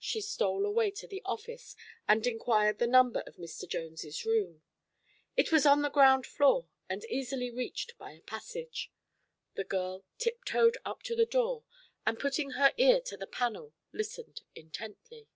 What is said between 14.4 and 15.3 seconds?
intently.